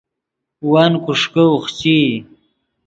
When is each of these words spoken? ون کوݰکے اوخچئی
ون 0.71 0.93
کوݰکے 1.03 1.43
اوخچئی 1.51 2.01